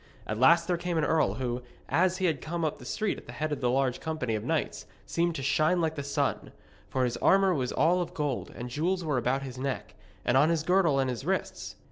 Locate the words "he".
2.17-2.33